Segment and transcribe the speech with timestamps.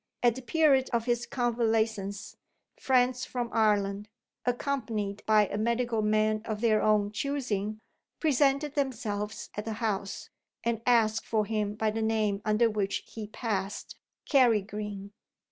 [0.23, 2.35] At the period of his convalescence,
[2.75, 4.09] friends from Ireland
[4.45, 7.79] (accompanied by a medical man of their own choosing)
[8.19, 10.31] presented themselves at the house,
[10.63, 13.95] and asked for him by the name under which he passed
[14.27, 15.11] Carrigeen.